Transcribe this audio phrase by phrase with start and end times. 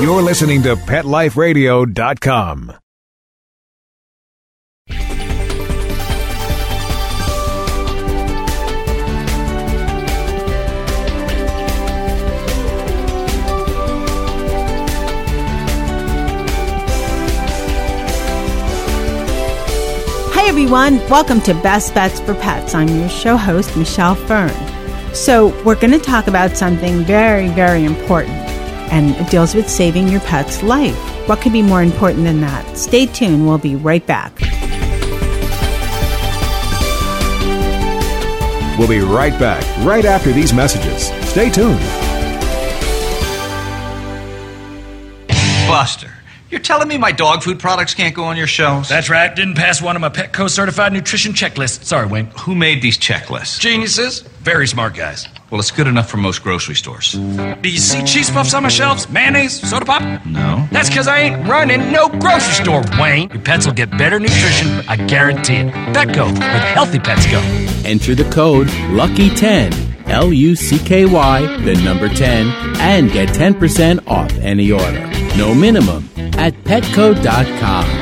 [0.00, 2.72] You're listening to PetLifeRadio.com.
[20.34, 20.96] Hi, everyone.
[21.08, 22.74] Welcome to Best Bets for Pets.
[22.74, 24.50] I'm your show host, Michelle Fern.
[25.14, 28.34] So, we're going to talk about something very, very important,
[28.92, 30.96] and it deals with saving your pet's life.
[31.26, 32.76] What could be more important than that?
[32.76, 33.46] Stay tuned.
[33.46, 34.38] We'll be right back.
[38.78, 41.06] We'll be right back, right after these messages.
[41.28, 41.78] Stay tuned.
[45.68, 46.10] Buster,
[46.50, 48.88] you're telling me my dog food products can't go on your shelves?
[48.88, 49.34] That's right.
[49.34, 51.84] Didn't pass one of my Petco certified nutrition checklists.
[51.84, 52.26] Sorry, Wayne.
[52.40, 53.58] Who made these checklists?
[53.58, 54.20] Geniuses.
[54.20, 55.28] Very smart guys.
[55.52, 57.12] Well, it's good enough for most grocery stores.
[57.12, 59.06] Do you see cheese puffs on my shelves?
[59.10, 59.60] Mayonnaise?
[59.60, 60.24] Soda pop?
[60.24, 60.66] No.
[60.72, 63.28] That's because I ain't running no grocery store, Wayne.
[63.28, 65.66] Your pets will get better nutrition, I guarantee it.
[65.92, 67.38] Petco, where the healthy pets go.
[67.84, 72.46] Enter the code LUCKY10, L U C K Y, the number 10,
[72.80, 75.06] and get 10% off any order.
[75.36, 78.01] No minimum at petco.com.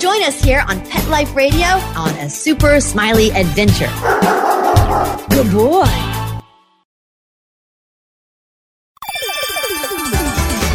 [0.00, 3.90] Join us here on Pet Life Radio on A Super Smiley Adventure.
[5.28, 5.84] Good boy.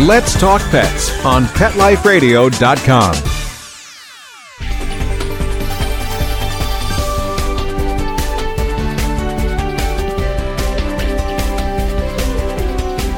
[0.06, 3.16] Let's Talk Pets on PetLifeRadio.com.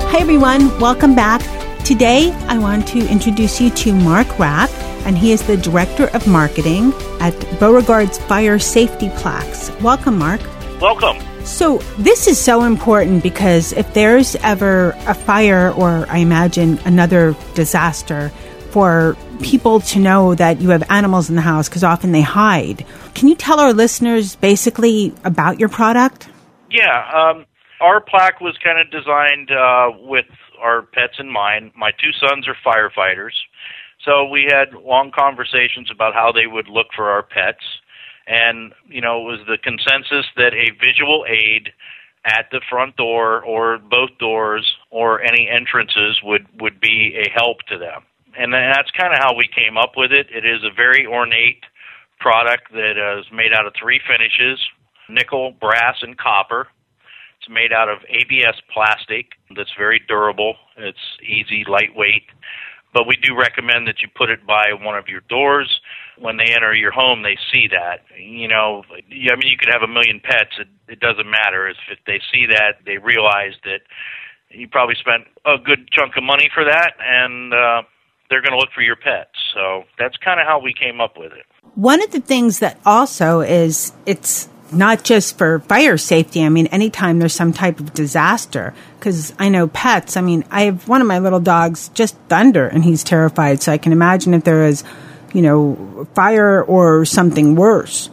[0.09, 0.79] Hi, everyone.
[0.79, 1.41] Welcome back.
[1.83, 4.66] Today, I want to introduce you to Mark Rapp,
[5.07, 9.71] and he is the Director of Marketing at Beauregard's Fire Safety Plaques.
[9.81, 10.41] Welcome, Mark.
[10.79, 11.17] Welcome.
[11.45, 17.35] So, this is so important because if there's ever a fire or I imagine another
[17.55, 18.31] disaster,
[18.71, 22.85] for people to know that you have animals in the house because often they hide.
[23.15, 26.29] Can you tell our listeners basically about your product?
[26.69, 27.45] Yeah, um,
[27.81, 30.25] our plaque was kind of designed uh, with
[30.59, 31.71] our pets in mind.
[31.75, 33.33] My two sons are firefighters,
[34.07, 37.63] so we had long conversations about how they would look for our pets.
[38.25, 41.69] And, you know, it was the consensus that a visual aid
[42.25, 47.59] at the front door or both doors or any entrances would, would be a help
[47.69, 48.03] to them.
[48.37, 50.27] And that's kind of how we came up with it.
[50.31, 51.63] It is a very ornate
[52.19, 54.59] product that is made out of three finishes
[55.09, 56.67] nickel, brass, and copper.
[57.39, 60.55] It's made out of ABS plastic that's very durable.
[60.75, 62.27] It's easy, lightweight.
[62.97, 65.69] But we do recommend that you put it by one of your doors.
[66.17, 68.01] When they enter your home, they see that.
[68.19, 70.57] You know, I mean, you could have a million pets.
[70.57, 71.69] It, it doesn't matter.
[71.69, 71.77] If
[72.07, 73.81] they see that, they realize that
[74.49, 77.83] you probably spent a good chunk of money for that, and uh,
[78.31, 79.37] they're going to look for your pets.
[79.53, 81.45] So that's kind of how we came up with it.
[81.75, 86.43] One of the things that also is it's not just for fire safety.
[86.43, 90.17] I mean, anytime there's some type of disaster, because I know pets.
[90.17, 93.61] I mean, I have one of my little dogs just thunder, and he's terrified.
[93.61, 94.83] So I can imagine if there is,
[95.33, 98.09] you know, fire or something worse.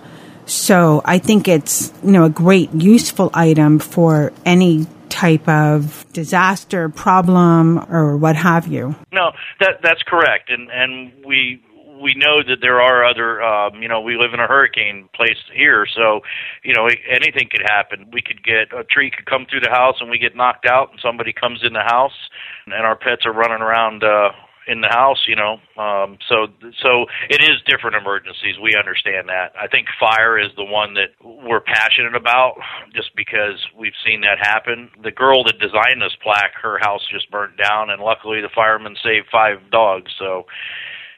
[0.46, 6.88] So I think it's you know a great useful item for any type of disaster
[6.88, 8.94] problem or what have you.
[9.12, 11.62] No, that that's correct, and and we
[12.00, 15.38] we know that there are other um, you know we live in a hurricane place
[15.52, 16.20] here so
[16.62, 19.96] you know anything could happen we could get a tree could come through the house
[20.00, 22.28] and we get knocked out and somebody comes in the house
[22.66, 24.30] and our pets are running around uh
[24.66, 25.58] in the house, you know.
[25.76, 26.46] Um, so
[26.80, 28.56] so it is different emergencies.
[28.62, 29.52] We understand that.
[29.60, 32.56] I think fire is the one that we're passionate about,
[32.94, 34.90] just because we've seen that happen.
[35.02, 38.96] The girl that designed this plaque, her house just burnt down, and luckily the firemen
[39.02, 40.12] saved five dogs.
[40.18, 40.46] So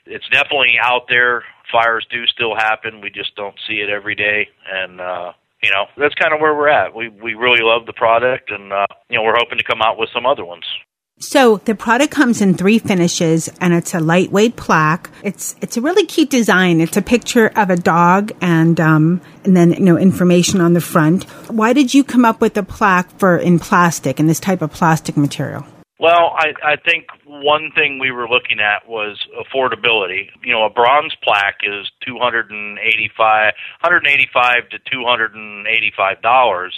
[0.06, 1.44] it's definitely out there.
[1.70, 3.00] Fires do still happen.
[3.00, 5.32] We just don't see it every day, and uh,
[5.62, 6.94] you know that's kind of where we're at.
[6.94, 9.98] We we really love the product, and uh, you know we're hoping to come out
[9.98, 10.64] with some other ones.
[11.18, 15.08] So the product comes in three finishes and it's a lightweight plaque.
[15.22, 16.78] It's it's a really cute design.
[16.78, 20.82] It's a picture of a dog and um, and then you know information on the
[20.82, 21.24] front.
[21.50, 24.72] Why did you come up with a plaque for in plastic and this type of
[24.72, 25.64] plastic material?
[25.98, 30.28] Well, I, I think one thing we were looking at was affordability.
[30.44, 35.04] You know, a bronze plaque is two hundred and eighty-five, hundred and eighty-five to two
[35.06, 36.74] hundred and eighty-five dollars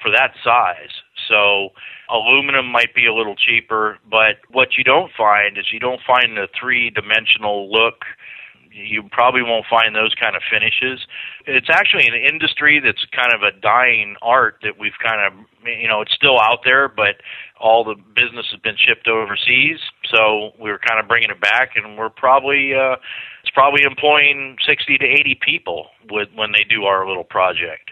[0.00, 0.90] for that size.
[1.28, 1.70] So
[2.08, 6.36] aluminum might be a little cheaper, but what you don't find is you don't find
[6.36, 8.04] the three-dimensional look
[8.72, 11.06] you probably won't find those kind of finishes.
[11.46, 15.88] It's actually an industry that's kind of a dying art that we've kind of, you
[15.88, 17.16] know, it's still out there, but
[17.60, 19.78] all the business has been shipped overseas.
[20.10, 22.96] So we are kind of bringing it back, and we're probably, uh,
[23.42, 27.90] it's probably employing 60 to 80 people with when they do our little project.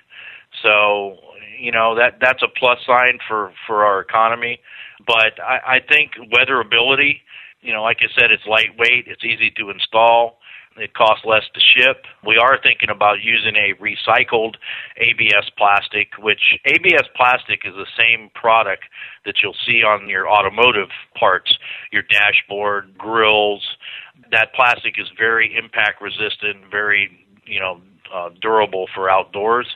[0.62, 1.16] So,
[1.58, 4.60] you know, that that's a plus sign for for our economy.
[5.06, 7.20] But I, I think weatherability,
[7.62, 10.39] you know, like I said, it's lightweight, it's easy to install
[10.80, 12.04] it costs less to ship.
[12.26, 14.56] We are thinking about using a recycled
[14.96, 18.84] ABS plastic, which ABS plastic is the same product
[19.24, 20.88] that you'll see on your automotive
[21.18, 21.56] parts,
[21.92, 23.76] your dashboard, grills.
[24.30, 27.80] That plastic is very impact resistant, very, you know,
[28.12, 29.68] uh, durable for outdoors.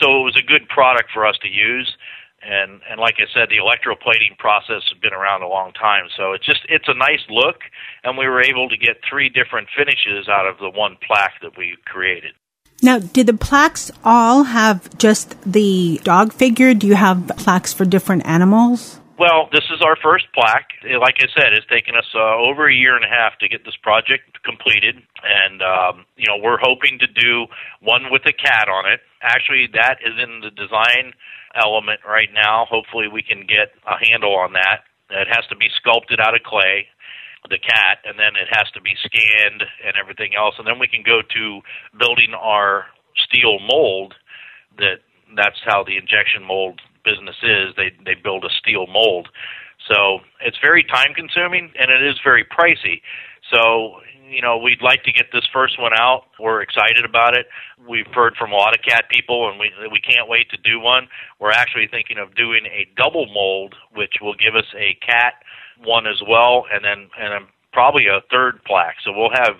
[0.00, 1.96] So it was a good product for us to use
[2.42, 6.04] and and like I said, the electroplating process has been around a long time.
[6.16, 7.60] So it's just it's a nice look,
[8.04, 11.56] and we were able to get three different finishes out of the one plaque that
[11.56, 12.32] we created.
[12.80, 16.74] Now, did the plaques all have just the dog figure?
[16.74, 18.97] Do you have plaques for different animals?
[19.18, 20.78] Well, this is our first plaque.
[20.86, 23.64] Like I said, it's taken us uh, over a year and a half to get
[23.64, 24.94] this project completed,
[25.26, 27.50] and um, you know we're hoping to do
[27.82, 29.00] one with a cat on it.
[29.20, 31.18] Actually, that is in the design
[31.58, 32.64] element right now.
[32.70, 34.86] Hopefully, we can get a handle on that.
[35.10, 36.86] It has to be sculpted out of clay,
[37.50, 40.54] the cat, and then it has to be scanned and everything else.
[40.62, 41.42] And then we can go to
[41.98, 42.86] building our
[43.18, 44.14] steel mold.
[44.78, 45.02] That
[45.34, 47.74] that's how the injection mold business is.
[47.76, 49.28] They they build a steel mold.
[49.88, 53.00] So it's very time consuming and it is very pricey.
[53.50, 56.24] So you know, we'd like to get this first one out.
[56.38, 57.46] We're excited about it.
[57.88, 60.78] We've heard from a lot of cat people, and we we can't wait to do
[60.78, 61.08] one.
[61.40, 65.34] We're actually thinking of doing a double mold, which will give us a cat
[65.82, 68.96] one as well, and then and then probably a third plaque.
[69.04, 69.56] So we'll have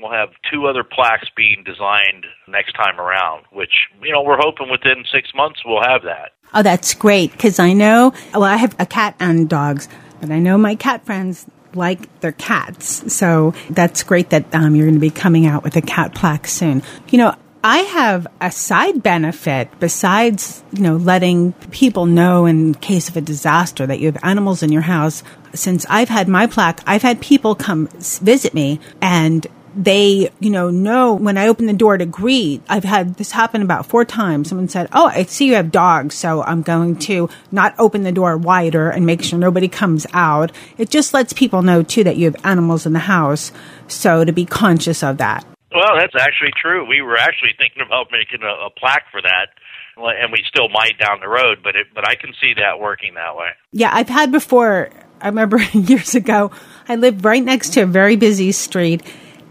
[0.00, 3.44] we'll have two other plaques being designed next time around.
[3.50, 3.72] Which
[4.02, 6.32] you know we're hoping within six months we'll have that.
[6.54, 8.12] Oh, that's great because I know.
[8.32, 9.88] Well, I have a cat and dogs,
[10.20, 13.12] but I know my cat friends like their cats.
[13.12, 16.46] So that's great that um, you're going to be coming out with a cat plaque
[16.46, 16.82] soon.
[17.08, 17.34] You know,
[17.64, 23.20] I have a side benefit besides, you know, letting people know in case of a
[23.20, 25.22] disaster that you have animals in your house.
[25.54, 30.70] Since I've had my plaque, I've had people come visit me and they, you know,
[30.70, 32.62] know when I open the door to greet.
[32.68, 34.48] I've had this happen about four times.
[34.48, 38.12] Someone said, Oh, I see you have dogs, so I'm going to not open the
[38.12, 40.52] door wider and make sure nobody comes out.
[40.78, 43.52] It just lets people know, too, that you have animals in the house.
[43.88, 45.44] So to be conscious of that.
[45.74, 46.86] Well, that's actually true.
[46.86, 49.48] We were actually thinking about making a, a plaque for that
[49.96, 53.14] and we still might down the road, but it, but I can see that working
[53.14, 53.50] that way.
[53.72, 54.90] Yeah, I've had before.
[55.20, 56.50] I remember years ago,
[56.88, 59.02] I lived right next to a very busy street,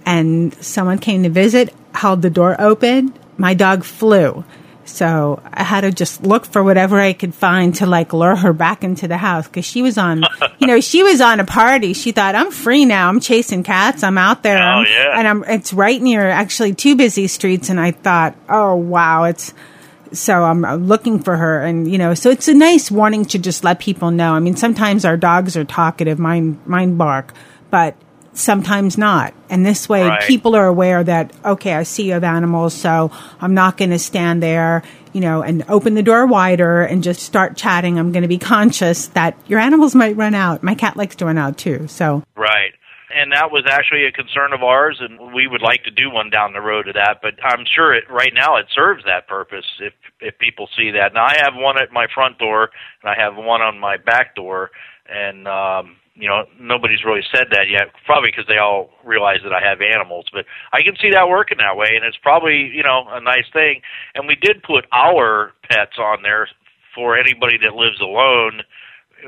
[0.06, 3.14] and someone came to visit, held the door open.
[3.38, 4.44] My dog flew.
[4.86, 8.54] So I had to just look for whatever I could find to like lure her
[8.54, 10.24] back into the house because she was on,
[10.60, 11.94] you know, she was on a party.
[11.94, 13.08] She thought I'm free now.
[13.08, 14.04] I'm chasing cats.
[14.04, 14.58] I'm out there.
[14.58, 15.18] Oh, yeah.
[15.18, 17.70] And I'm, it's right near actually two busy streets.
[17.70, 19.54] And I thought, oh wow, it's,
[20.12, 21.62] so I'm looking for her.
[21.62, 24.34] And, you know, so it's a nice warning to just let people know.
[24.34, 27.34] I mean, sometimes our dogs are talkative, mine, mine bark,
[27.70, 27.96] but
[28.34, 29.34] sometimes not.
[29.50, 30.22] And this way, right.
[30.24, 34.00] people are aware that, okay, I see you have animals, so I'm not going to
[34.00, 34.84] stand there,
[35.14, 38.00] you know, and open the door wider and just start chatting.
[38.00, 40.64] I'm going to be conscious that your animals might run out.
[40.64, 42.24] My cat likes to run out too, so.
[42.36, 42.74] Right.
[43.14, 46.30] And that was actually a concern of ours, and we would like to do one
[46.30, 47.20] down the road of that.
[47.22, 51.14] But I'm sure it right now it serves that purpose if if people see that.
[51.14, 52.70] Now I have one at my front door,
[53.04, 54.72] and I have one on my back door
[55.12, 57.90] and um, you know nobody's really said that yet.
[58.06, 61.58] Probably because they all realize that I have animals, but I can see that working
[61.58, 63.82] that way, and it's probably you know a nice thing.
[64.16, 66.48] And we did put our pets on there
[66.94, 68.62] for anybody that lives alone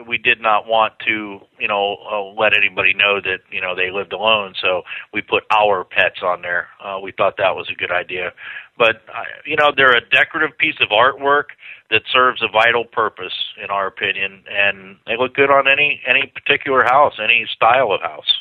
[0.08, 3.92] we did not want to, you know, uh, let anybody know that you know they
[3.92, 4.54] lived alone.
[4.62, 4.84] So
[5.14, 6.68] we put our pets on there.
[6.84, 8.32] Uh, we thought that was a good idea.
[8.78, 11.56] But uh, you know, they're a decorative piece of artwork
[11.90, 13.34] that serves a vital purpose,
[13.64, 18.02] in our opinion, and they look good on any any particular house, any style of
[18.02, 18.32] house.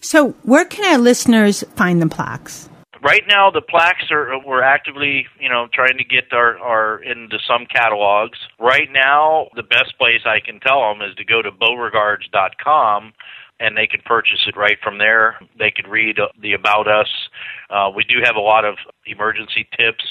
[0.00, 2.68] So, where can our listeners find the plaques?
[3.06, 7.38] Right now the plaques are we're actively you know trying to get our our into
[7.46, 8.38] some catalogs.
[8.58, 13.12] Right now the best place i can tell them is to go to beauregards.com
[13.58, 15.36] and they can purchase it right from there.
[15.58, 17.08] They can read the about us.
[17.70, 18.74] Uh, we do have a lot of
[19.06, 20.04] emergency tips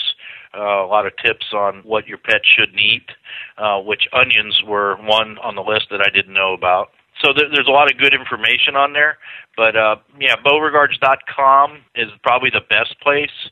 [0.58, 3.10] uh, a lot of tips on what your pet shouldn't eat
[3.58, 6.90] uh, which onions were one on the list that i didn't know about
[7.26, 9.18] so there, there's a lot of good information on there.
[9.58, 13.50] But uh, yeah, beauregards.com is probably the best place.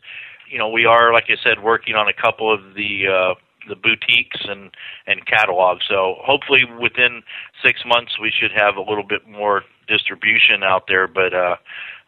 [0.50, 3.34] You know, we are, like I said, working on a couple of the uh,
[3.68, 4.70] the boutiques and
[5.08, 5.86] and catalogs.
[5.89, 7.24] So hopefully within
[7.65, 11.08] six months we should have a little bit more distribution out there.
[11.08, 11.56] But uh,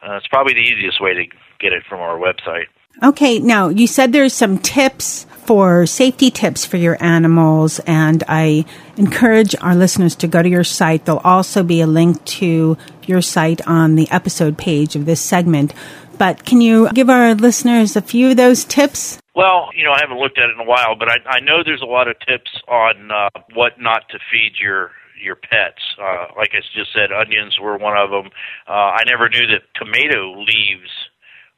[0.05, 1.25] uh, it's probably the easiest way to
[1.59, 2.65] get it from our website.
[3.03, 8.65] Okay, now you said there's some tips for safety tips for your animals, and I
[8.97, 11.05] encourage our listeners to go to your site.
[11.05, 15.73] There'll also be a link to your site on the episode page of this segment.
[16.17, 19.19] But can you give our listeners a few of those tips?
[19.35, 21.61] Well, you know, I haven't looked at it in a while, but I, I know
[21.63, 25.81] there's a lot of tips on uh, what not to feed your your pets.
[25.99, 28.31] Uh, like I just said, onions were one of them.
[28.67, 30.91] Uh, I never knew that tomato leaves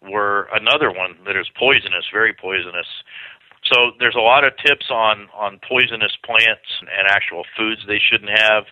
[0.01, 2.87] were another one that is poisonous, very poisonous.
[3.71, 8.31] So there's a lot of tips on on poisonous plants and actual foods they shouldn't
[8.31, 8.65] have.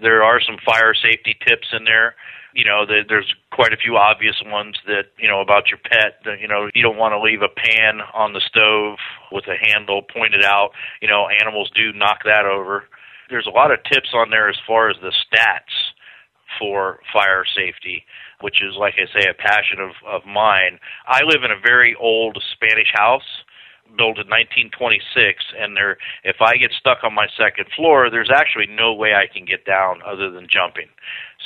[0.00, 2.14] There are some fire safety tips in there.
[2.54, 6.22] You know, there's quite a few obvious ones that you know about your pet.
[6.40, 8.98] You know, you don't want to leave a pan on the stove
[9.32, 10.70] with a handle pointed out.
[11.02, 12.84] You know, animals do knock that over.
[13.28, 15.74] There's a lot of tips on there as far as the stats
[16.58, 18.04] for fire safety,
[18.40, 20.78] which is, like I say, a passion of, of mine.
[21.08, 23.44] I live in a very old Spanish house
[23.96, 28.66] built in 1926 and there if I get stuck on my second floor there's actually
[28.66, 30.88] no way I can get down other than jumping.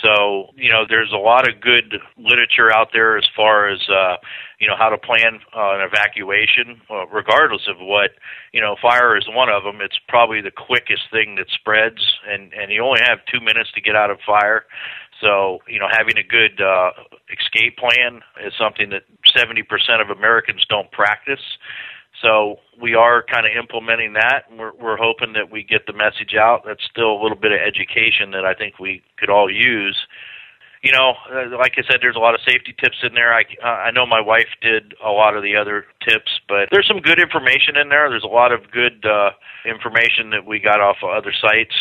[0.03, 4.17] So, you know, there's a lot of good literature out there as far as uh
[4.59, 8.11] you know how to plan uh, an evacuation uh, regardless of what,
[8.53, 9.81] you know, fire is one of them.
[9.81, 13.81] It's probably the quickest thing that spreads and and you only have 2 minutes to
[13.81, 14.65] get out of fire.
[15.21, 16.91] So, you know, having a good uh,
[17.27, 19.03] escape plan is something that
[19.35, 19.67] 70%
[20.01, 21.43] of Americans don't practice.
[22.23, 24.45] So we are kind of implementing that.
[24.51, 26.63] And we're, we're hoping that we get the message out.
[26.67, 29.97] That's still a little bit of education that I think we could all use.
[30.83, 33.35] You know, uh, like I said, there's a lot of safety tips in there.
[33.35, 36.87] I uh, I know my wife did a lot of the other tips, but there's
[36.87, 38.09] some good information in there.
[38.09, 39.31] There's a lot of good uh,
[39.67, 41.75] information that we got off of other sites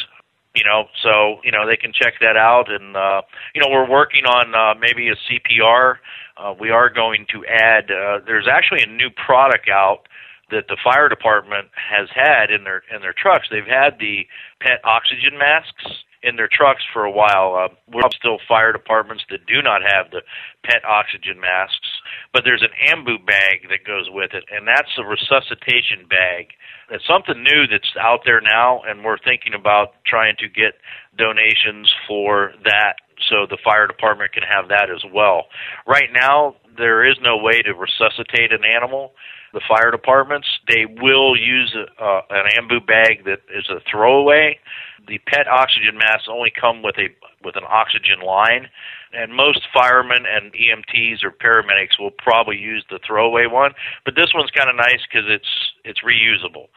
[0.56, 3.22] you know so you know they can check that out and uh
[3.53, 5.96] you know we're working on uh maybe a CPR
[6.38, 10.08] uh we are going to add uh there's actually a new product out
[10.51, 13.47] that the fire department has had in their in their trucks.
[13.51, 14.25] They've had the
[14.61, 17.55] pet oxygen masks in their trucks for a while.
[17.55, 20.21] Uh, we're still fire departments that do not have the
[20.65, 21.87] pet oxygen masks,
[22.33, 26.47] but there's an ambu bag that goes with it, and that's a resuscitation bag.
[26.89, 30.79] It's something new that's out there now, and we're thinking about trying to get
[31.17, 32.95] donations for that
[33.29, 35.47] so the fire department can have that as well.
[35.85, 39.13] Right now, there is no way to resuscitate an animal
[39.53, 40.47] the fire departments.
[40.67, 44.59] They will use a, uh, an ambu bag that is a throwaway.
[45.07, 47.07] The PET oxygen masks only come with a
[47.43, 48.67] with an oxygen line,
[49.13, 53.71] and most firemen and EMTs or paramedics will probably use the throwaway one.
[54.03, 55.47] But this one's kind of nice because it's
[55.85, 56.67] it's reusable.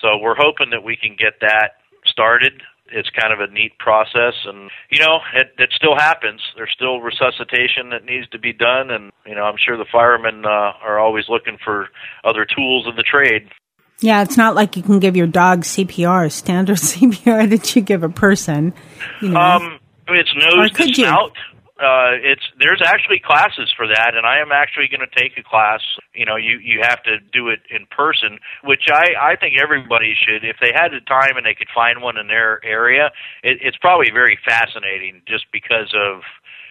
[0.00, 4.34] So we're hoping that we can get that started it's kind of a neat process
[4.46, 6.40] and you know it it still happens.
[6.56, 10.44] There's still resuscitation that needs to be done and you know i'm sure the firemen
[10.44, 11.88] uh, are always looking for
[12.24, 13.48] other tools in the trade.
[14.00, 18.02] Yeah it's not like you can give your dog cpr standard cpr that you give
[18.02, 18.72] a person
[19.20, 19.40] you know.
[19.40, 19.78] um
[20.08, 21.32] it's nose to snout
[21.80, 25.42] uh, it's there's actually classes for that, and I am actually going to take a
[25.42, 25.80] class.
[26.14, 30.12] You know, you you have to do it in person, which I I think everybody
[30.12, 30.44] should.
[30.44, 33.10] If they had the time and they could find one in their area,
[33.42, 36.20] it, it's probably very fascinating, just because of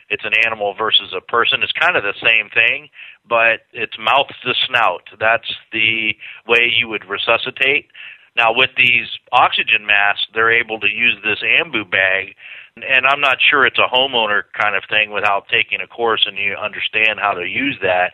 [0.10, 1.64] it's an animal versus a person.
[1.64, 2.90] It's kind of the same thing,
[3.28, 5.10] but it's mouth to snout.
[5.20, 6.14] That's the
[6.48, 7.90] way you would resuscitate.
[8.36, 12.36] Now, with these oxygen masks, they're able to use this ambu bag
[12.84, 16.38] And I'm not sure it's a homeowner kind of thing without taking a course and
[16.38, 18.14] you understand how to use that.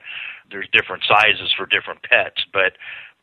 [0.49, 2.73] There's different sizes for different pets, but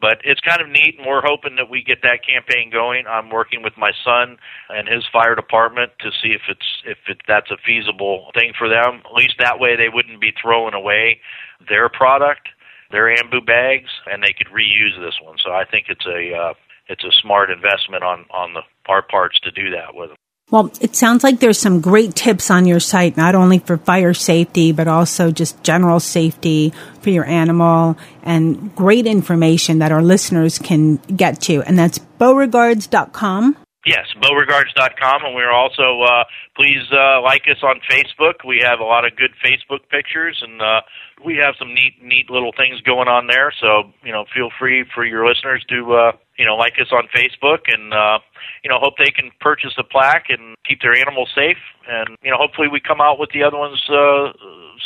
[0.00, 3.06] but it's kind of neat and we're hoping that we get that campaign going.
[3.06, 4.36] I'm working with my son
[4.68, 8.68] and his fire department to see if it's if it, that's a feasible thing for
[8.68, 9.02] them.
[9.06, 11.20] At least that way they wouldn't be throwing away
[11.68, 12.48] their product
[12.90, 15.36] their ambu bags and they could reuse this one.
[15.42, 16.54] So i think it's a uh,
[16.88, 20.21] it's a smart investment on on the our parts to do that with them
[20.52, 24.12] well, it sounds like there's some great tips on your site, not only for fire
[24.12, 30.58] safety, but also just general safety for your animal and great information that our listeners
[30.58, 31.62] can get to.
[31.62, 33.56] And that's beauregards.com.
[33.86, 38.46] Yes, beauregards.com, and we're also uh, please uh, like us on Facebook.
[38.46, 40.82] We have a lot of good Facebook pictures, and uh,
[41.24, 43.52] we have some neat, neat little things going on there.
[43.58, 47.06] So you know, feel free for your listeners to uh, you know like us on
[47.14, 48.18] Facebook, and uh,
[48.64, 51.62] you know, hope they can purchase a plaque and keep their animals safe.
[51.88, 54.32] And you know, hopefully, we come out with the other ones uh,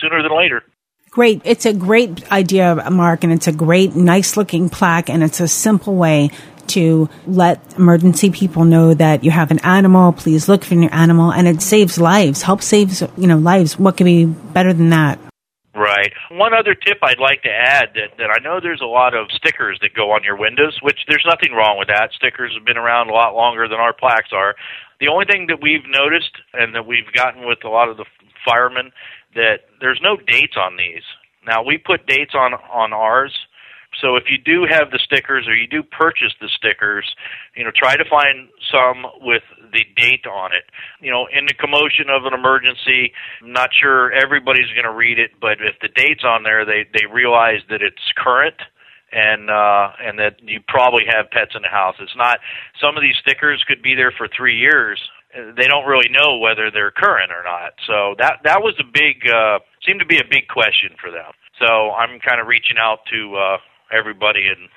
[0.00, 0.62] sooner than later.
[1.10, 1.40] Great.
[1.44, 5.48] It's a great idea, Mark, and it's a great, nice looking plaque, and it's a
[5.48, 6.30] simple way
[6.68, 10.12] to let emergency people know that you have an animal.
[10.12, 12.42] Please look for your animal, and it saves lives.
[12.42, 13.78] Help saves you know lives.
[13.78, 15.18] What can be better than that?
[15.76, 16.10] Right.
[16.30, 19.28] One other tip I'd like to add that, that I know there's a lot of
[19.30, 22.16] stickers that go on your windows, which there's nothing wrong with that.
[22.16, 24.54] Stickers have been around a lot longer than our plaques are.
[25.00, 28.06] The only thing that we've noticed and that we've gotten with a lot of the
[28.42, 28.90] firemen
[29.34, 31.04] that there's no dates on these.
[31.46, 33.36] Now we put dates on on ours
[34.00, 37.06] so if you do have the stickers or you do purchase the stickers,
[37.56, 40.64] you know, try to find some with the date on it.
[41.00, 43.12] You know, in the commotion of an emergency,
[43.42, 46.84] I'm not sure everybody's going to read it, but if the date's on there, they
[46.92, 48.56] they realize that it's current
[49.12, 51.96] and uh and that you probably have pets in the house.
[52.00, 52.38] It's not
[52.80, 55.00] some of these stickers could be there for 3 years.
[55.34, 57.74] They don't really know whether they're current or not.
[57.86, 61.32] So that that was a big uh seemed to be a big question for them.
[61.60, 63.58] So I'm kind of reaching out to uh
[63.92, 64.46] everybody.
[64.48, 64.68] And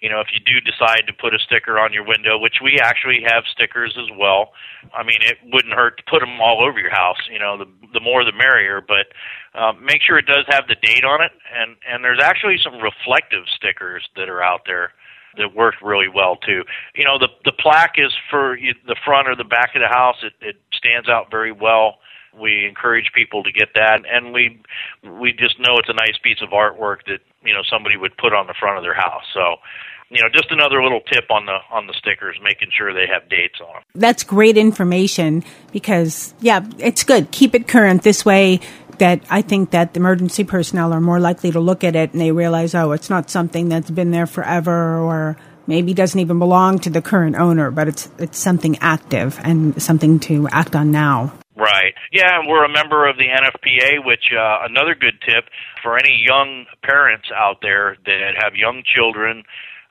[0.00, 2.80] you know if you do decide to put a sticker on your window which we
[2.80, 4.52] actually have stickers as well
[4.96, 7.68] i mean it wouldn't hurt to put them all over your house you know the
[7.92, 8.80] the more the merrier.
[8.80, 9.12] But
[9.54, 11.32] uh, make sure it does have the date on it.
[11.54, 14.92] And and there's actually some reflective stickers that are out there
[15.36, 16.64] that work really well too.
[16.94, 20.16] You know the the plaque is for the front or the back of the house.
[20.22, 21.98] It it stands out very well
[22.38, 24.02] we encourage people to get that.
[24.10, 24.62] And we
[25.02, 28.32] we just know it's a nice piece of artwork that you know somebody would put
[28.32, 29.24] on the front of their house.
[29.34, 29.56] So
[30.10, 33.28] you know just another little tip on the on the stickers making sure they have
[33.28, 37.30] dates on them that's great information because yeah it's good.
[37.30, 38.60] Keep it current this way
[39.00, 42.20] that I think that the emergency personnel are more likely to look at it and
[42.20, 46.78] they realize, oh, it's not something that's been there forever or maybe doesn't even belong
[46.80, 51.32] to the current owner, but it's it's something active and something to act on now.
[51.60, 51.92] Right.
[52.10, 55.44] Yeah, and we're a member of the NFPA, which uh, another good tip
[55.82, 59.44] for any young parents out there that have young children.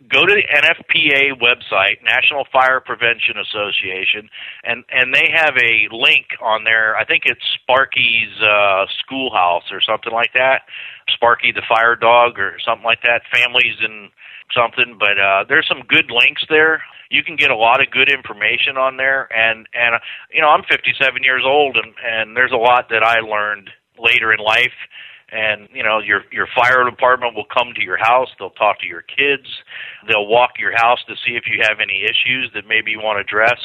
[0.09, 4.29] Go to the NFPA website, National Fire Prevention Association,
[4.63, 6.95] and and they have a link on there.
[6.95, 10.63] I think it's Sparky's uh, Schoolhouse or something like that.
[11.13, 13.21] Sparky the Fire Dog or something like that.
[13.29, 14.09] Families and
[14.55, 18.09] something, but uh, there's some good links there you can get a lot of good
[18.09, 19.27] information on there.
[19.33, 19.99] And and uh,
[20.33, 24.31] you know I'm 57 years old and and there's a lot that I learned later
[24.31, 24.77] in life.
[25.31, 28.29] And you know your your fire department will come to your house.
[28.39, 29.47] They'll talk to your kids.
[30.07, 33.17] They'll walk your house to see if you have any issues that maybe you want
[33.17, 33.59] to address.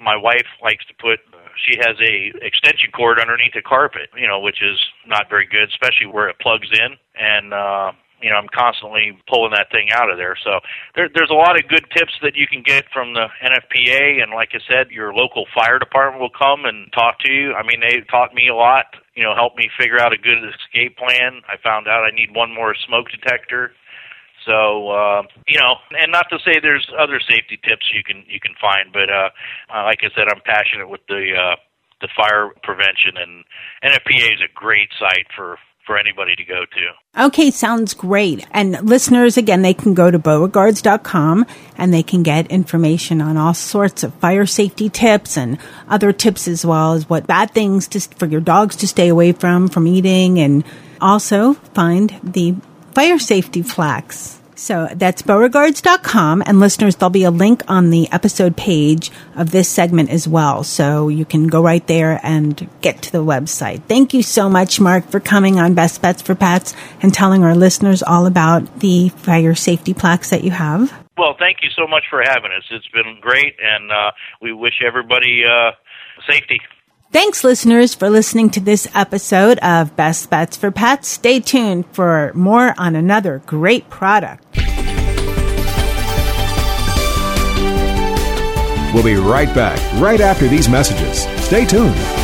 [0.00, 1.20] My wife likes to put
[1.68, 5.68] she has a extension cord underneath the carpet you know which is not very good
[5.68, 6.96] especially where it plugs in.
[7.14, 7.92] And uh
[8.24, 10.32] you know, I'm constantly pulling that thing out of there.
[10.40, 10.64] So
[10.96, 14.32] there, there's a lot of good tips that you can get from the NFPA, and
[14.32, 17.52] like I said, your local fire department will come and talk to you.
[17.52, 18.96] I mean, they taught me a lot.
[19.12, 21.44] You know, helped me figure out a good escape plan.
[21.44, 23.76] I found out I need one more smoke detector.
[24.48, 28.40] So uh, you know, and not to say there's other safety tips you can you
[28.40, 29.28] can find, but uh,
[29.68, 31.56] uh, like I said, I'm passionate with the uh,
[32.00, 33.44] the fire prevention, and
[33.84, 35.56] NFPA is a great site for
[35.86, 37.26] for anybody to go to.
[37.26, 38.46] Okay, sounds great.
[38.50, 43.54] And listeners, again, they can go to beauregards.com and they can get information on all
[43.54, 48.00] sorts of fire safety tips and other tips as well as what bad things to,
[48.00, 50.64] for your dogs to stay away from, from eating, and
[51.00, 52.54] also find the
[52.94, 54.40] fire safety flags.
[54.64, 56.42] So that's beauregards.com.
[56.46, 60.64] And listeners, there'll be a link on the episode page of this segment as well.
[60.64, 63.82] So you can go right there and get to the website.
[63.88, 66.72] Thank you so much, Mark, for coming on Best Bets for Pets
[67.02, 70.98] and telling our listeners all about the fire safety plaques that you have.
[71.18, 72.64] Well, thank you so much for having us.
[72.70, 75.72] It's been great, and uh, we wish everybody uh,
[76.26, 76.58] safety.
[77.12, 81.06] Thanks, listeners, for listening to this episode of Best Bets for Pets.
[81.06, 84.43] Stay tuned for more on another great product.
[88.94, 91.24] We'll be right back right after these messages.
[91.44, 92.23] Stay tuned.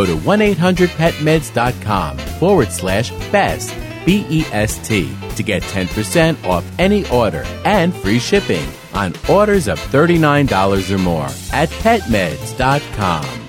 [0.05, 8.65] to 1-800-PetMeds.com forward slash best, B-E-S-T, to get 10% off any order and free shipping
[8.93, 13.40] on orders of $39 or more at PetMeds.com.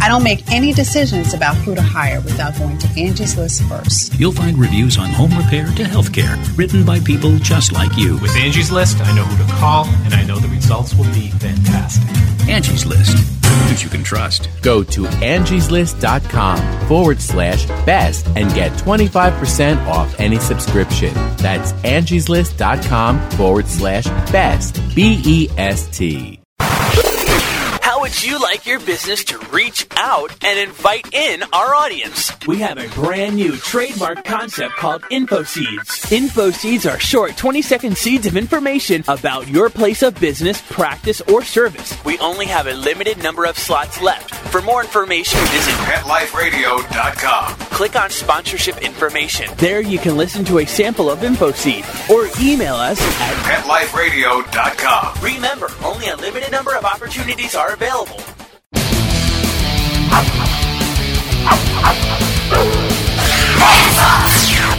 [0.00, 4.14] I don't make any decisions about who to hire without going to Angie's List first.
[4.18, 8.18] You'll find reviews on home repair to healthcare written by people just like you.
[8.18, 11.30] With Angie's List, I know who to call, and I know the results will be
[11.30, 12.08] fantastic.
[12.48, 13.16] Angie's List.
[13.46, 14.48] Who you can trust.
[14.62, 21.12] Go to angieslist.com forward slash best and get 25% off any subscription.
[21.36, 24.80] That's angieslist.com forward slash best.
[24.94, 26.35] B E S T.
[28.16, 32.32] How would you like your business to reach out and invite in our audience?
[32.46, 36.06] We have a brand new trademark concept called InfoSeeds.
[36.10, 41.42] InfoSeeds are short 20 second seeds of information about your place of business, practice, or
[41.42, 42.02] service.
[42.06, 44.34] We only have a limited number of slots left.
[44.50, 47.65] For more information, visit PetLifeRadio.com.
[47.76, 49.52] Click on sponsorship information.
[49.58, 55.22] There you can listen to a sample of InfoSeed or email us at PetLifeRadio.com.
[55.22, 58.22] Remember, only a limited number of opportunities are available.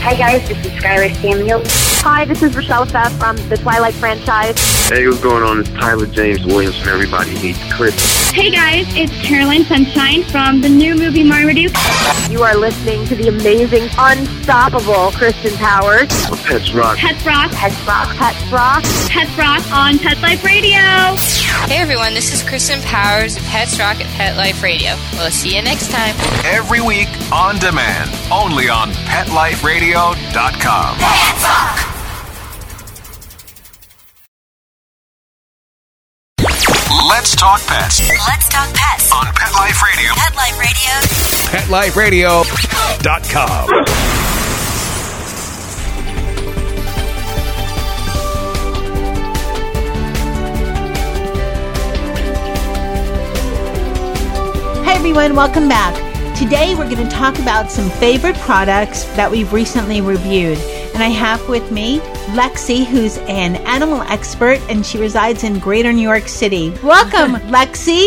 [0.08, 1.60] Hi guys, this is Skylar Samuel.
[2.00, 4.56] Hi, this is Rochelle Pfaff from the Twilight franchise.
[4.88, 5.60] Hey, what's going on?
[5.60, 7.94] It's Tyler James Williams from Everybody Hates Chris.
[8.30, 11.76] Hey guys, it's Caroline Sunshine from the new movie Marmaduke.
[12.30, 16.08] You are listening to the amazing, unstoppable Kristen Powers.
[16.44, 16.96] Pets Rock.
[16.96, 17.50] Pets Rock.
[17.50, 18.08] Pets Rock.
[18.16, 18.82] Pets Rock.
[19.10, 20.78] Pets Rock on Pet Life Radio.
[21.68, 24.94] Hey everyone, this is Kristen Powers of Pets Rock at Pet Life Radio.
[25.14, 26.14] We'll see you next time.
[26.46, 28.88] Every week on demand, only on
[29.98, 30.96] PetLifeRadio.com.
[30.98, 31.78] Pets Rock.
[37.10, 40.12] Let's talk pets Let's talk pets on Pet Life Radio.
[40.14, 40.36] Pet
[41.68, 42.42] Life Radio.
[42.44, 43.68] PetLifeRadio.com.
[54.84, 56.07] Hey everyone, welcome back.
[56.38, 60.56] Today we're going to talk about some favorite products that we've recently reviewed.
[60.94, 61.98] And I have with me
[62.36, 66.70] Lexi, who's an animal expert and she resides in Greater New York City.
[66.80, 68.06] Welcome, Lexi.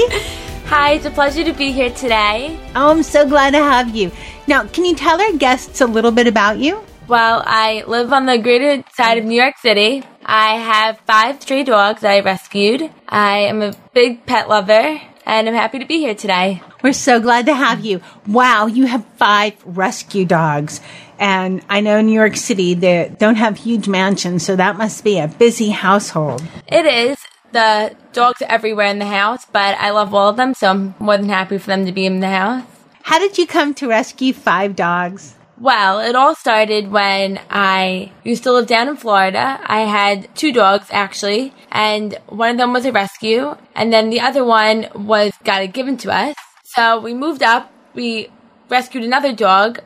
[0.67, 2.57] Hi, it's a pleasure to be here today.
[2.73, 4.13] Oh, I'm so glad to have you.
[4.47, 6.81] Now, can you tell our guests a little bit about you?
[7.09, 10.03] Well, I live on the greater side of New York City.
[10.25, 12.89] I have five stray dogs I rescued.
[13.09, 16.61] I am a big pet lover, and I'm happy to be here today.
[16.83, 18.01] We're so glad to have you.
[18.27, 20.81] Wow, you have five rescue dogs.
[21.19, 25.19] And I know New York City, they don't have huge mansions, so that must be
[25.19, 26.43] a busy household.
[26.67, 27.17] It is.
[27.53, 30.95] The dogs are everywhere in the house, but I love all of them, so I'm
[30.99, 32.63] more than happy for them to be in the house.
[33.03, 35.35] How did you come to rescue five dogs?
[35.61, 39.59] Well, it all started when I used to live down in Florida.
[39.63, 44.21] I had two dogs actually, and one of them was a rescue, and then the
[44.21, 46.35] other one was got it given to us.
[46.63, 48.29] So we moved up, we
[48.69, 49.81] rescued another dog,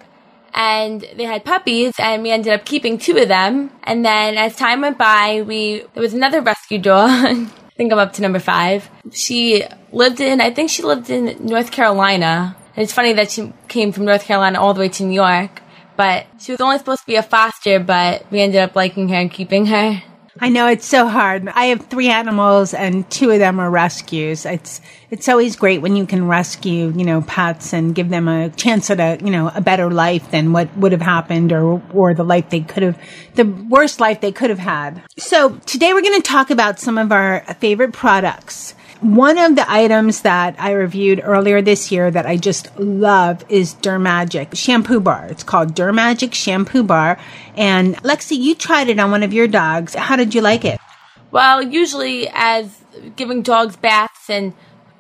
[0.53, 3.69] and they had puppies, and we ended up keeping two of them.
[3.83, 7.09] And then as time went by, we there was another rescue dog.
[7.09, 8.89] I think I'm up to number five.
[9.11, 12.55] She lived in, I think she lived in North Carolina.
[12.77, 15.61] It's funny that she came from North Carolina all the way to New York.
[15.97, 19.15] But she was only supposed to be a foster, but we ended up liking her
[19.15, 20.01] and keeping her.
[20.37, 21.47] I know it's so hard.
[21.47, 24.45] I have three animals and two of them are rescues.
[24.45, 28.49] It's it's always great when you can rescue, you know, pets and give them a
[28.49, 32.13] chance at a, you know, a better life than what would have happened or or
[32.13, 33.01] the life they could have
[33.35, 35.01] the worst life they could have had.
[35.17, 38.75] So, today we're going to talk about some of our favorite products.
[39.05, 43.75] One of the items that I reviewed earlier this year that I just love is
[43.75, 45.27] Dermagic shampoo bar.
[45.27, 47.19] It's called Dermagic shampoo bar.
[47.55, 49.93] And Lexi, you tried it on one of your dogs.
[49.93, 50.79] How did you like it?
[51.29, 52.81] Well, usually as
[53.15, 54.53] giving dogs baths and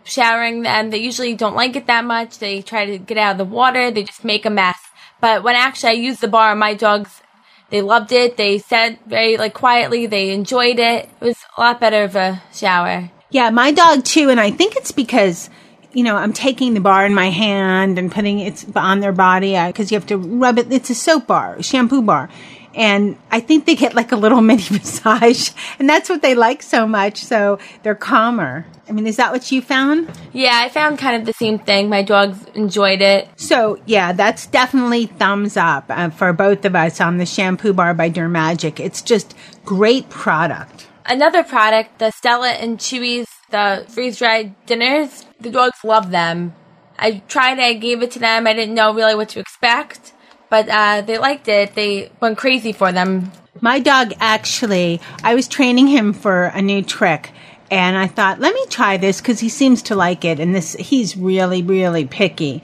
[0.03, 2.37] showering them, they usually don't like it that much.
[2.37, 3.89] They try to get out of the water.
[3.89, 4.77] They just make a mess.
[5.19, 7.23] But when actually I used the bar, my dogs,
[7.71, 8.37] they loved it.
[8.37, 11.09] They said very like quietly, they enjoyed it.
[11.21, 13.09] It was a lot better of a shower.
[13.35, 15.49] Yeah, my dog too, and I think it's because
[15.91, 19.61] you know I'm taking the bar in my hand and putting it on their body
[19.67, 20.71] because you have to rub it.
[20.71, 22.29] It's a soap bar, shampoo bar,
[22.73, 26.63] and I think they get like a little mini massage, and that's what they like
[26.63, 27.17] so much.
[27.17, 28.65] So they're calmer.
[28.87, 30.09] I mean, is that what you found?
[30.31, 31.89] Yeah, I found kind of the same thing.
[31.89, 33.27] My dogs enjoyed it.
[33.35, 37.93] So yeah, that's definitely thumbs up uh, for both of us on the shampoo bar
[37.93, 38.79] by Dermagic.
[38.79, 40.87] It's just great product.
[41.05, 45.25] Another product, the Stella and Chewy's, the freeze dried dinners.
[45.39, 46.55] The dogs love them.
[46.97, 47.59] I tried.
[47.59, 48.47] I gave it to them.
[48.47, 50.13] I didn't know really what to expect
[50.49, 51.75] but uh, they liked it.
[51.75, 53.31] They went crazy for them.
[53.61, 57.31] My dog actually, I was training him for a new trick.
[57.71, 60.39] And I thought, let me try this because he seems to like it.
[60.39, 62.61] And this, he's really, really picky.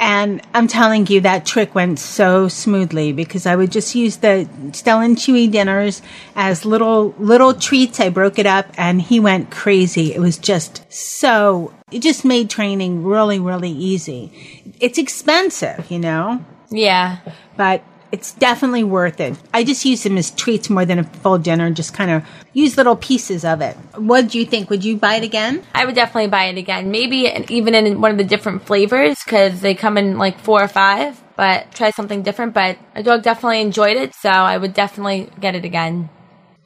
[0.00, 4.48] And I'm telling you, that trick went so smoothly because I would just use the
[4.72, 6.02] Stella and Chewy dinners
[6.36, 7.98] as little, little treats.
[7.98, 10.14] I broke it up and he went crazy.
[10.14, 14.72] It was just so, it just made training really, really easy.
[14.78, 16.44] It's expensive, you know?
[16.70, 17.18] Yeah.
[17.56, 19.38] But it's definitely worth it.
[19.52, 22.24] I just use them as treats more than a full dinner, and just kind of
[22.52, 23.76] use little pieces of it.
[23.96, 24.70] What do you think?
[24.70, 25.62] Would you buy it again?
[25.74, 26.90] I would definitely buy it again.
[26.90, 30.68] Maybe even in one of the different flavors because they come in like four or
[30.68, 32.54] five, but try something different.
[32.54, 36.08] But a dog definitely enjoyed it, so I would definitely get it again.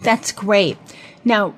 [0.01, 0.79] That's great.
[1.25, 1.55] Now,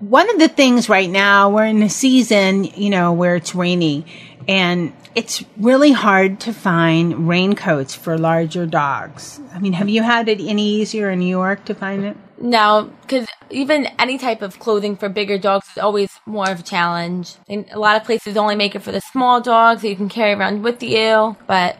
[0.00, 4.06] one of the things right now, we're in a season, you know, where it's rainy
[4.46, 9.40] and it's really hard to find raincoats for larger dogs.
[9.52, 12.16] I mean, have you had it any easier in New York to find it?
[12.40, 16.62] No, because even any type of clothing for bigger dogs is always more of a
[16.62, 17.34] challenge.
[17.48, 20.08] And a lot of places only make it for the small dogs that you can
[20.08, 21.36] carry around with you.
[21.46, 21.76] But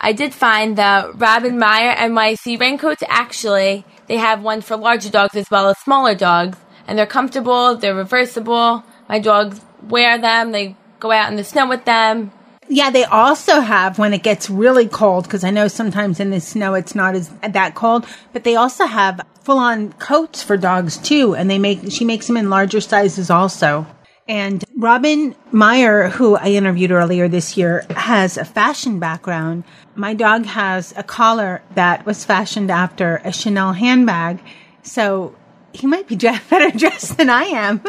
[0.00, 3.04] I did find the Robin Meyer NYC raincoats.
[3.08, 7.76] Actually, they have one for larger dogs as well as smaller dogs, and they're comfortable.
[7.76, 8.84] They're reversible.
[9.08, 10.52] My dogs wear them.
[10.52, 12.32] They go out in the snow with them.
[12.68, 16.40] Yeah, they also have when it gets really cold because I know sometimes in the
[16.40, 21.34] snow it's not as that cold, but they also have full-on coats for dogs too,
[21.34, 23.86] and they make she makes them in larger sizes also.
[24.28, 29.64] And Robin Meyer, who I interviewed earlier this year, has a fashion background.
[29.96, 34.38] My dog has a collar that was fashioned after a Chanel handbag.
[34.84, 35.34] So
[35.72, 36.16] he might be
[36.50, 37.80] better dressed than I am.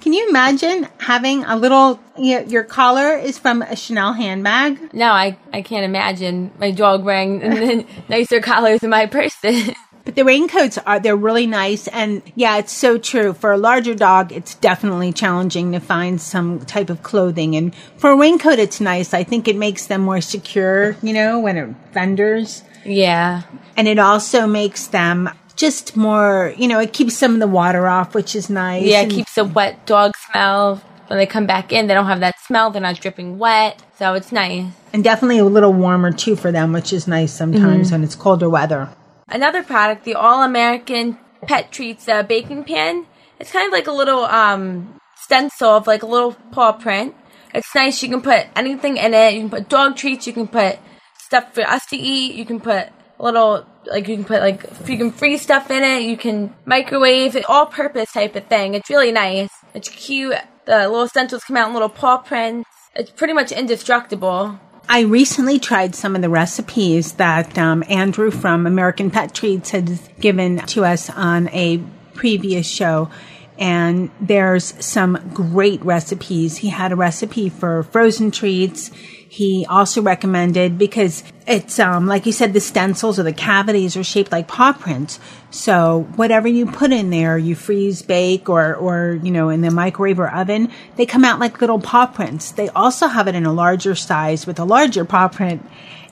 [0.00, 4.92] Can you imagine having a little, you know, your collar is from a Chanel handbag?
[4.94, 9.74] No, I, I can't imagine my dog wearing nicer collars than my person.
[10.04, 11.86] But the raincoats are, they're really nice.
[11.88, 13.34] And yeah, it's so true.
[13.34, 17.54] For a larger dog, it's definitely challenging to find some type of clothing.
[17.54, 19.12] And for a raincoat, it's nice.
[19.12, 22.62] I think it makes them more secure, you know, when it vendors.
[22.84, 23.42] Yeah.
[23.76, 27.86] And it also makes them just more, you know, it keeps some of the water
[27.86, 28.82] off, which is nice.
[28.82, 30.76] Yeah, it keeps the wet dog smell.
[31.08, 32.70] When they come back in, they don't have that smell.
[32.70, 33.82] They're not dripping wet.
[33.98, 34.72] So it's nice.
[34.94, 37.96] And definitely a little warmer too for them, which is nice sometimes mm-hmm.
[37.96, 38.88] when it's colder weather.
[39.28, 43.06] Another product, the All American Pet Treats uh, baking pan.
[43.38, 47.14] It's kind of like a little um, stencil of like a little paw print.
[47.52, 48.02] It's nice.
[48.02, 49.34] You can put anything in it.
[49.34, 50.26] You can put dog treats.
[50.26, 50.78] You can put
[51.18, 52.34] stuff for us to eat.
[52.34, 52.88] You can put
[53.22, 56.02] little like you can put like you can freeze stuff in it.
[56.02, 58.74] You can microwave it, all purpose type of thing.
[58.74, 59.50] It's really nice.
[59.74, 60.36] It's cute.
[60.66, 62.68] The little stencils come out in little paw prints.
[62.94, 64.58] It's pretty much indestructible.
[64.88, 70.00] I recently tried some of the recipes that um, Andrew from American Pet Treats had
[70.18, 71.78] given to us on a
[72.14, 73.08] previous show.
[73.56, 76.56] And there's some great recipes.
[76.56, 78.90] He had a recipe for frozen treats
[79.32, 84.02] he also recommended because it's um like you said the stencils or the cavities are
[84.02, 85.20] shaped like paw prints
[85.52, 89.70] so whatever you put in there you freeze bake or or you know in the
[89.70, 93.46] microwave or oven they come out like little paw prints they also have it in
[93.46, 95.64] a larger size with a larger paw print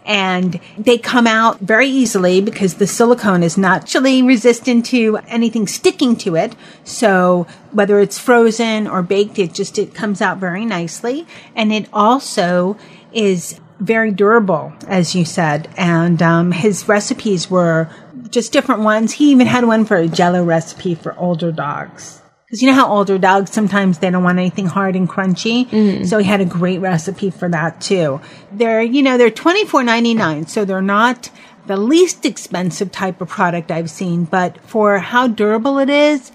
[0.08, 6.16] and they come out very easily because the silicone is naturally resistant to anything sticking
[6.16, 6.56] to it.
[6.82, 11.26] So whether it's frozen or baked, it just, it comes out very nicely.
[11.54, 12.78] And it also
[13.18, 15.68] is very durable, as you said.
[15.76, 17.88] And um, his recipes were
[18.30, 19.12] just different ones.
[19.12, 22.20] He even had one for a jello recipe for older dogs.
[22.46, 25.68] Because you know how older dogs sometimes they don't want anything hard and crunchy.
[25.68, 26.04] Mm-hmm.
[26.04, 28.20] So he had a great recipe for that too.
[28.52, 31.30] They're, you know, they're twenty four ninety nine, so they're not
[31.66, 36.32] the least expensive type of product I've seen, but for how durable it is,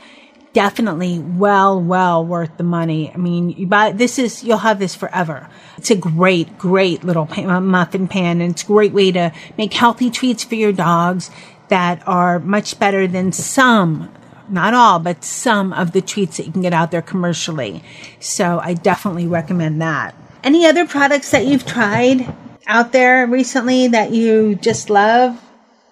[0.54, 3.12] definitely well, well worth the money.
[3.14, 5.50] I mean, you buy this is you'll have this forever.
[5.78, 9.74] It's a great, great little pan, muffin pan, and it's a great way to make
[9.74, 11.30] healthy treats for your dogs
[11.70, 14.14] that are much better than some.
[14.50, 17.82] Not all, but some of the treats that you can get out there commercially.
[18.20, 20.16] So I definitely recommend that.
[20.44, 22.36] Any other products that you've tried
[22.68, 25.42] out there recently that you just love?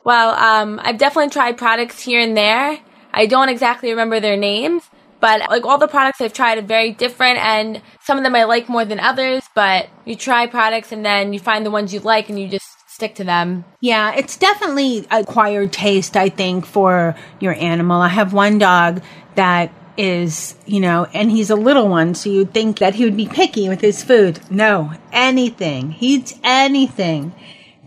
[0.04, 2.80] Well, um, I've definitely tried products here and there.
[3.14, 4.84] I don't exactly remember their names,
[5.20, 8.44] but like all the products I've tried are very different and some of them I
[8.46, 12.00] like more than others, but you try products and then you find the ones you
[12.00, 13.66] like and you just stick to them.
[13.80, 18.02] Yeah, it's definitely acquired taste, I think, for your animal.
[18.02, 19.02] I have one dog
[19.36, 23.18] that is, you know, and he's a little one, so you'd think that he would
[23.18, 24.40] be picky with his food.
[24.50, 25.92] No, anything.
[25.92, 27.34] He eats anything.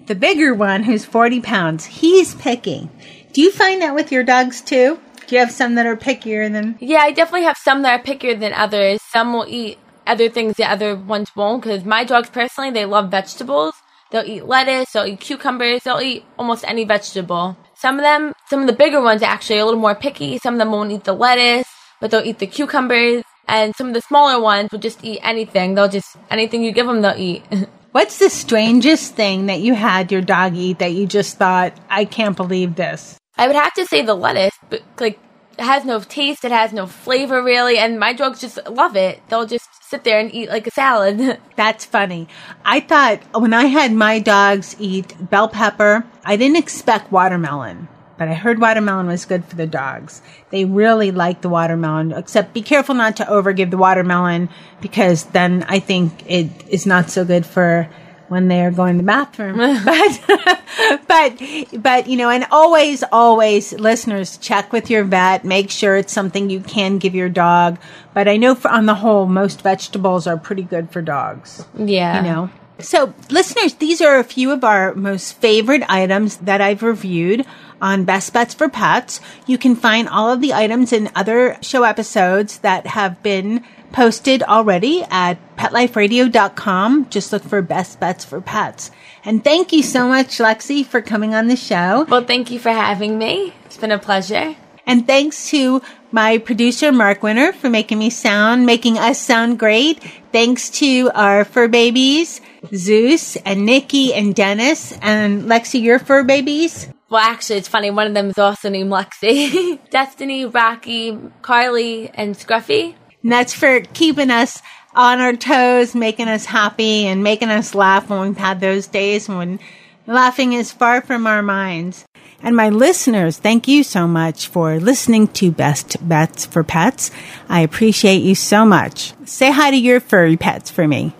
[0.06, 2.90] The bigger one, who's 40 pounds, he's picky.
[3.32, 5.00] Do you find that with your dogs too?
[5.34, 6.78] Do you have some that are pickier than?
[6.78, 9.02] Yeah, I definitely have some that are pickier than others.
[9.02, 11.64] Some will eat other things the other ones won't.
[11.64, 13.74] Because my dogs personally, they love vegetables.
[14.12, 14.92] They'll eat lettuce.
[14.92, 15.82] They'll eat cucumbers.
[15.82, 17.56] They'll eat almost any vegetable.
[17.74, 20.38] Some of them, some of the bigger ones actually are a little more picky.
[20.38, 21.66] Some of them won't eat the lettuce,
[22.00, 23.24] but they'll eat the cucumbers.
[23.48, 25.74] And some of the smaller ones will just eat anything.
[25.74, 27.42] They'll just anything you give them, they'll eat.
[27.90, 32.04] What's the strangest thing that you had your dog eat that you just thought, I
[32.04, 33.18] can't believe this?
[33.36, 35.18] I would have to say the lettuce, but like
[35.58, 39.20] it has no taste, it has no flavor really, and my dogs just love it.
[39.28, 41.38] They'll just sit there and eat like a salad.
[41.56, 42.28] That's funny.
[42.64, 47.88] I thought when I had my dogs eat bell pepper, I didn't expect watermelon.
[48.16, 50.22] But I heard watermelon was good for the dogs.
[50.50, 54.48] They really like the watermelon, except be careful not to overgive the watermelon
[54.80, 57.88] because then I think it is not so good for
[58.28, 59.56] when they are going to the bathroom.
[59.84, 65.96] but, but, but, you know, and always, always listeners check with your vet, make sure
[65.96, 67.78] it's something you can give your dog.
[68.12, 71.64] But I know for, on the whole, most vegetables are pretty good for dogs.
[71.76, 72.16] Yeah.
[72.16, 72.50] You know?
[72.80, 77.46] So, listeners, these are a few of our most favorite items that I've reviewed
[77.80, 79.20] on Best Bets for Pets.
[79.46, 84.42] You can find all of the items in other show episodes that have been posted
[84.42, 87.08] already at petliferadio.com.
[87.10, 88.90] Just look for Best Bets for Pets.
[89.24, 92.04] And thank you so much, Lexi, for coming on the show.
[92.08, 93.54] Well, thank you for having me.
[93.64, 94.56] It's been a pleasure.
[94.84, 95.80] And thanks to
[96.10, 100.02] my producer, Mark Winter, for making me sound, making us sound great.
[100.32, 102.40] Thanks to our fur babies,
[102.74, 104.98] Zeus and Nikki and Dennis.
[105.00, 106.88] And Lexi, your fur babies?
[107.08, 107.90] Well, actually, it's funny.
[107.92, 109.78] One of them is also named Lexi.
[109.90, 112.96] Destiny, Rocky, Carly, and Scruffy.
[113.24, 114.62] And that's for keeping us
[114.94, 119.28] on our toes, making us happy and making us laugh when we've had those days
[119.28, 119.58] when
[120.06, 122.04] laughing is far from our minds.
[122.42, 127.10] And my listeners, thank you so much for listening to Best Bets for Pets.
[127.48, 129.14] I appreciate you so much.
[129.24, 131.14] Say hi to your furry pets for me.